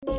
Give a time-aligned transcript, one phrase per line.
[0.00, 0.16] Assalamualaikum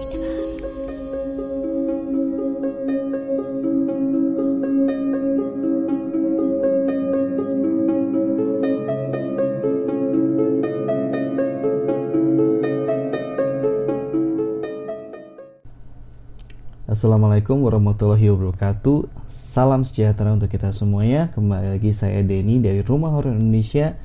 [17.65, 19.09] warahmatullahi wabarakatuh.
[19.25, 21.33] Salam sejahtera untuk kita semuanya.
[21.33, 23.97] Kembali lagi saya Denny dari Rumah Horor Indonesia.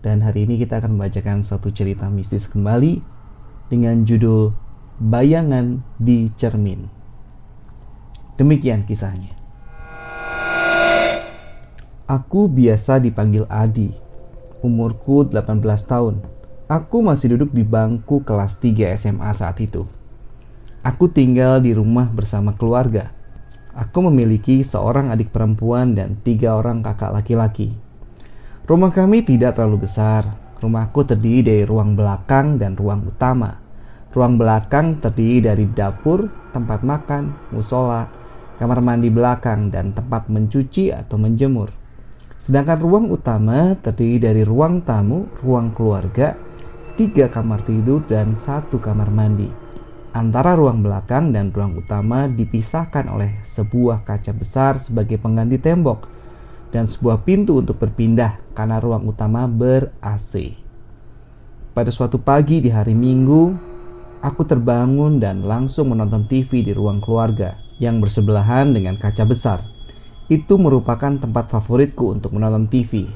[0.00, 3.04] Dan hari ini kita akan membacakan satu cerita mistis kembali
[3.68, 4.61] Dengan judul
[5.02, 6.86] Bayangan di Cermin
[8.38, 9.34] Demikian kisahnya
[12.06, 13.90] Aku biasa dipanggil Adi
[14.62, 15.58] Umurku 18
[15.90, 16.22] tahun
[16.70, 19.82] Aku masih duduk di bangku kelas 3 SMA saat itu
[20.86, 23.14] Aku tinggal di rumah bersama keluarga.
[23.70, 27.70] Aku memiliki seorang adik perempuan dan tiga orang kakak laki-laki.
[28.66, 30.34] Rumah kami tidak terlalu besar.
[30.58, 33.61] Rumahku terdiri dari ruang belakang dan ruang utama.
[34.12, 38.04] Ruang belakang terdiri dari dapur, tempat makan, musola,
[38.60, 41.72] kamar mandi belakang, dan tempat mencuci atau menjemur.
[42.36, 46.36] Sedangkan ruang utama terdiri dari ruang tamu, ruang keluarga,
[46.92, 49.48] tiga kamar tidur, dan satu kamar mandi.
[50.12, 56.04] Antara ruang belakang dan ruang utama dipisahkan oleh sebuah kaca besar sebagai pengganti tembok
[56.68, 60.60] dan sebuah pintu untuk berpindah karena ruang utama ber-AC.
[61.72, 63.71] Pada suatu pagi di hari Minggu,
[64.22, 69.60] aku terbangun dan langsung menonton TV di ruang keluarga yang bersebelahan dengan kaca besar.
[70.30, 73.10] Itu merupakan tempat favoritku untuk menonton TV.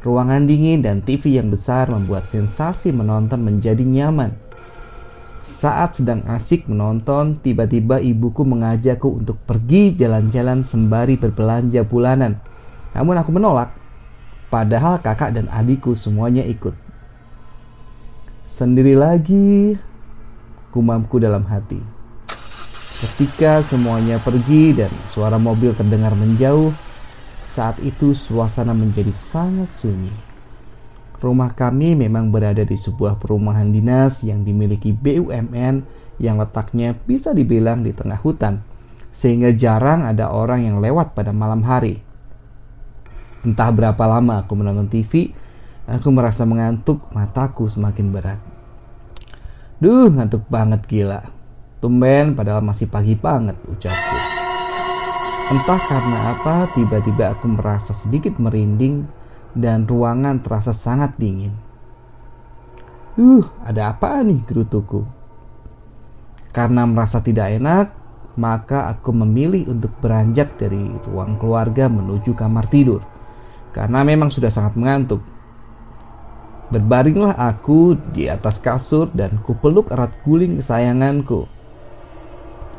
[0.00, 4.52] Ruangan dingin dan TV yang besar membuat sensasi menonton menjadi nyaman
[5.42, 12.38] saat sedang asik menonton, tiba-tiba ibuku mengajakku untuk pergi jalan-jalan sembari berbelanja bulanan.
[12.94, 13.74] Namun aku menolak.
[14.54, 16.78] Padahal kakak dan adikku semuanya ikut.
[18.46, 19.74] Sendiri lagi,
[20.72, 21.78] kumamku dalam hati.
[23.02, 26.72] Ketika semuanya pergi dan suara mobil terdengar menjauh,
[27.42, 30.14] saat itu suasana menjadi sangat sunyi.
[31.20, 35.86] Rumah kami memang berada di sebuah perumahan dinas yang dimiliki BUMN
[36.18, 38.62] yang letaknya bisa dibilang di tengah hutan,
[39.14, 42.02] sehingga jarang ada orang yang lewat pada malam hari.
[43.42, 45.34] Entah berapa lama aku menonton TV,
[45.90, 48.51] aku merasa mengantuk, mataku semakin berat.
[49.82, 51.26] Duh, ngantuk banget gila.
[51.82, 54.18] Tumben padahal masih pagi banget ucapku.
[55.50, 59.10] Entah karena apa, tiba-tiba aku merasa sedikit merinding
[59.58, 61.50] dan ruangan terasa sangat dingin.
[63.18, 65.02] Uh, ada apa nih gerutuku?
[66.54, 67.90] Karena merasa tidak enak,
[68.38, 73.02] maka aku memilih untuk beranjak dari ruang keluarga menuju kamar tidur.
[73.74, 75.31] Karena memang sudah sangat mengantuk.
[76.72, 81.44] Berbaringlah aku di atas kasur dan kupeluk erat guling kesayanganku.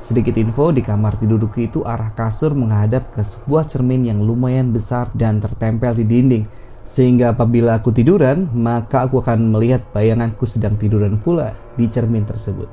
[0.01, 5.13] Sedikit info di kamar tidurku itu arah kasur menghadap ke sebuah cermin yang lumayan besar
[5.13, 6.49] dan tertempel di dinding
[6.81, 12.67] sehingga apabila aku tiduran, maka aku akan melihat bayanganku sedang tiduran pula di cermin tersebut.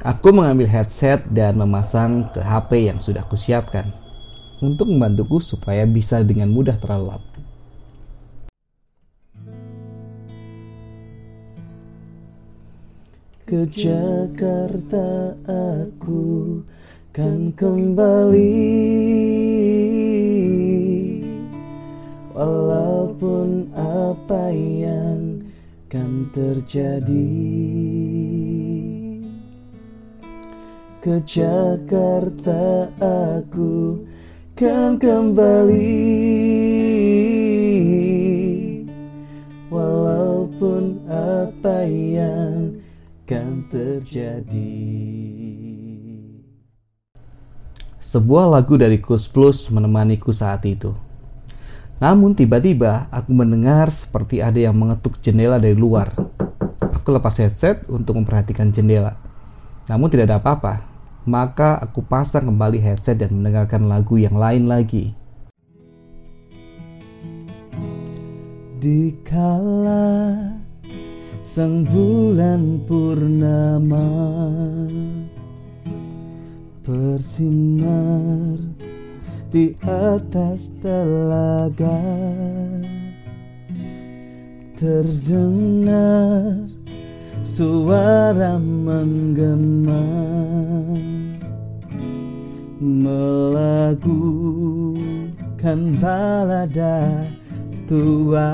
[0.00, 3.92] Aku mengambil headset dan memasang ke HP yang sudah kusiapkan
[4.64, 7.35] untuk membantuku supaya bisa dengan mudah terlelap.
[13.46, 16.58] Ke Jakarta aku
[17.14, 18.58] kan kembali.
[22.34, 25.46] Walaupun apa yang
[25.86, 27.38] kan terjadi.
[30.98, 34.02] Ke Jakarta aku
[34.58, 36.85] kan kembali
[48.06, 50.94] Sebuah lagu dari Kus Plus menemaniku saat itu
[51.96, 56.12] namun tiba-tiba aku mendengar seperti ada yang mengetuk jendela dari luar.
[56.92, 59.16] Aku lepas headset untuk memperhatikan jendela.
[59.88, 60.84] Namun tidak ada apa-apa.
[61.24, 65.16] Maka aku pasang kembali headset dan mendengarkan lagu yang lain lagi.
[68.76, 70.12] Dikala
[71.40, 74.04] sang bulan purnama
[76.86, 78.62] bersinar
[79.50, 81.98] di atas telaga.
[84.78, 86.68] Terdengar
[87.42, 90.04] suara menggema
[92.78, 94.20] melakukan
[95.98, 97.26] balada
[97.90, 98.52] tua.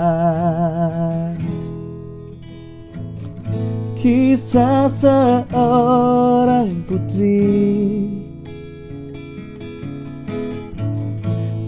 [3.99, 7.92] Kisah seorang putri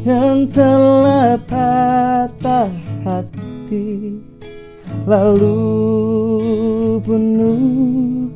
[0.05, 2.69] Yang telah patah
[3.09, 4.21] hati
[5.09, 5.57] Lalu
[7.01, 8.29] bunuh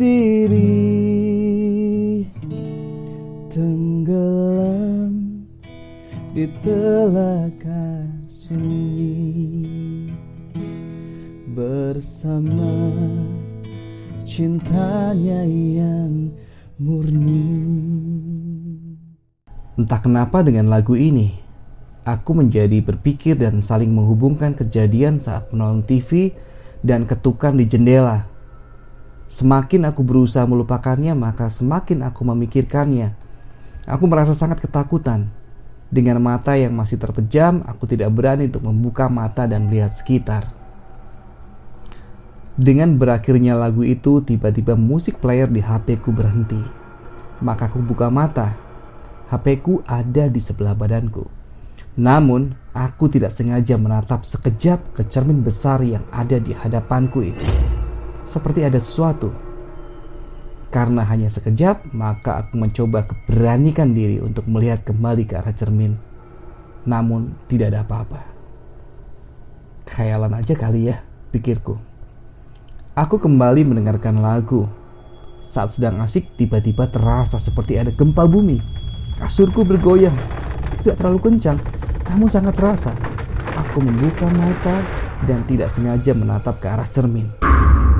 [0.00, 0.64] diri.
[3.52, 5.44] Tenggelam
[6.32, 9.68] di telaga sunyi
[11.52, 12.72] Bersama
[14.24, 16.32] cintanya yang
[16.80, 18.39] murni
[19.80, 21.40] Entah kenapa dengan lagu ini
[22.04, 26.36] Aku menjadi berpikir dan saling menghubungkan kejadian saat menonton TV
[26.84, 28.28] dan ketukan di jendela
[29.30, 33.14] Semakin aku berusaha melupakannya, maka semakin aku memikirkannya.
[33.86, 35.30] Aku merasa sangat ketakutan.
[35.86, 40.50] Dengan mata yang masih terpejam, aku tidak berani untuk membuka mata dan melihat sekitar.
[42.58, 46.58] Dengan berakhirnya lagu itu, tiba-tiba musik player di HP ku berhenti.
[47.38, 48.69] Maka aku buka mata.
[49.30, 51.24] HP ku ada di sebelah badanku.
[51.96, 57.46] Namun, aku tidak sengaja menatap sekejap ke cermin besar yang ada di hadapanku itu.
[58.26, 59.50] Seperti ada sesuatu
[60.70, 65.98] karena hanya sekejap, maka aku mencoba keberanikan diri untuk melihat kembali ke arah cermin.
[66.86, 68.22] Namun tidak ada apa-apa.
[69.90, 71.02] Khayalan aja kali ya,
[71.34, 71.74] pikirku.
[72.94, 74.70] Aku kembali mendengarkan lagu.
[75.42, 78.62] Saat sedang asik, tiba-tiba terasa seperti ada gempa bumi.
[79.20, 80.16] Kasurku bergoyang.
[80.80, 81.60] Tidak terlalu kencang,
[82.08, 82.96] namun sangat terasa.
[83.52, 84.88] Aku membuka mata
[85.28, 87.28] dan tidak sengaja menatap ke arah cermin.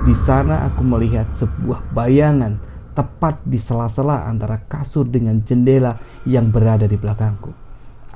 [0.01, 2.57] Di sana aku melihat sebuah bayangan
[2.97, 7.53] tepat di sela-sela antara kasur dengan jendela yang berada di belakangku.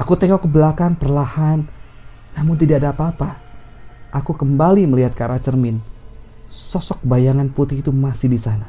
[0.01, 1.61] Aku tengok ke belakang perlahan,
[2.41, 3.37] namun tidak ada apa-apa.
[4.17, 5.79] Aku kembali melihat ke arah cermin.
[6.49, 8.67] Sosok bayangan putih itu masih di sana.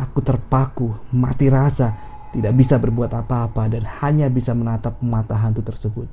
[0.00, 6.06] Aku terpaku, mati rasa, tidak bisa berbuat apa-apa dan hanya bisa menatap mata hantu tersebut.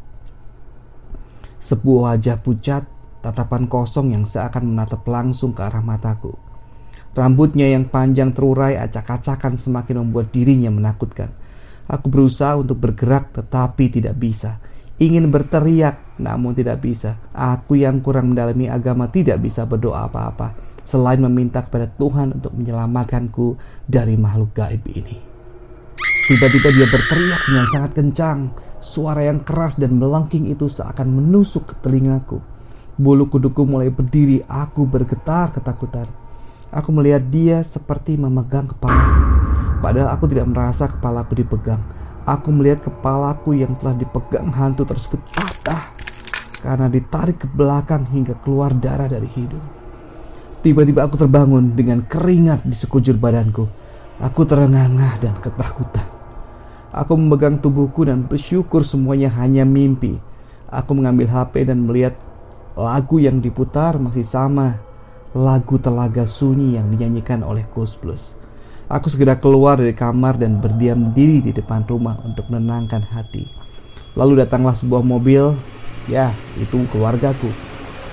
[1.58, 2.86] Sebuah wajah pucat
[3.22, 6.34] tatapan kosong yang seakan menatap langsung ke arah mataku.
[7.18, 11.34] Rambutnya yang panjang terurai acak-acakan semakin membuat dirinya menakutkan.
[11.90, 14.62] Aku berusaha untuk bergerak tetapi tidak bisa.
[15.02, 17.18] Ingin berteriak namun tidak bisa.
[17.34, 20.54] Aku yang kurang mendalami agama tidak bisa berdoa apa-apa
[20.86, 23.58] selain meminta kepada Tuhan untuk menyelamatkanku
[23.90, 25.27] dari makhluk gaib ini.
[26.28, 28.52] Tiba-tiba dia berteriak dengan sangat kencang.
[28.84, 32.44] Suara yang keras dan melengking itu seakan menusuk ke telingaku.
[33.00, 36.04] Bulu kuduku mulai berdiri, aku bergetar ketakutan.
[36.68, 39.24] Aku melihat dia seperti memegang kepalaku.
[39.80, 41.80] Padahal aku tidak merasa kepalaku dipegang.
[42.28, 45.96] Aku melihat kepalaku yang telah dipegang hantu tersebut patah
[46.60, 49.64] karena ditarik ke belakang hingga keluar darah dari hidung.
[50.60, 53.64] Tiba-tiba aku terbangun dengan keringat di sekujur badanku.
[54.20, 56.17] Aku terengah-engah dan ketakutan.
[56.98, 60.18] Aku memegang tubuhku dan bersyukur semuanya hanya mimpi.
[60.74, 62.18] Aku mengambil HP dan melihat
[62.78, 64.78] Lagu yang diputar masih sama,
[65.34, 68.38] lagu Telaga Sunyi yang dinyanyikan oleh Kus Plus.
[68.86, 73.50] Aku segera keluar dari kamar dan berdiam diri di depan rumah untuk menenangkan hati.
[74.14, 75.58] Lalu datanglah sebuah mobil,
[76.06, 76.30] ya
[76.62, 77.50] itu keluargaku.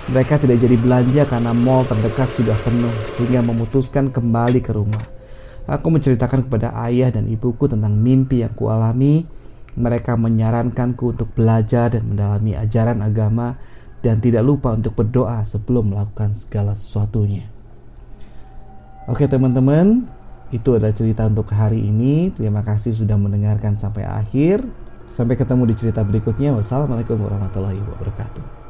[0.08, 5.13] Mereka tidak jadi belanja karena mall terdekat sudah penuh sehingga memutuskan kembali ke rumah.
[5.64, 9.24] Aku menceritakan kepada ayah dan ibuku tentang mimpi yang kualami.
[9.74, 13.58] Mereka menyarankanku untuk belajar dan mendalami ajaran agama
[14.04, 17.48] dan tidak lupa untuk berdoa sebelum melakukan segala sesuatunya.
[19.10, 20.06] Oke teman-teman,
[20.54, 22.30] itu adalah cerita untuk hari ini.
[22.30, 24.62] Terima kasih sudah mendengarkan sampai akhir.
[25.10, 26.54] Sampai ketemu di cerita berikutnya.
[26.54, 28.63] Wassalamualaikum warahmatullahi wabarakatuh.